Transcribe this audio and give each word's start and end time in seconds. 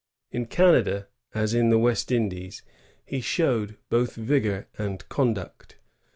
In 0.31 0.47
Canada, 0.47 1.09
as 1.35 1.53
in 1.53 1.69
the 1.69 1.77
West 1.77 2.11
Indies, 2.11 2.63
he 3.05 3.21
showed 3.21 3.77
both 3.91 4.15
vigor 4.15 4.67
and 4.75 5.07
conduct. 5.09 5.75